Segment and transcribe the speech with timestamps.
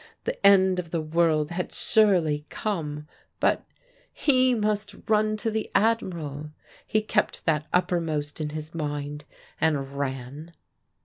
[0.23, 3.07] The end of the world had surely come;
[3.39, 3.63] but
[4.11, 6.49] he must run to the Admiral!
[6.87, 9.25] He kept that uppermost in his mind,
[9.59, 10.53] and ran.